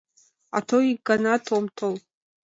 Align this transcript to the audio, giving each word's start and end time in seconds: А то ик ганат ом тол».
А 0.57 0.59
то 0.67 0.77
ик 0.91 0.99
ганат 1.07 1.43
ом 1.57 1.65
тол». 1.77 1.95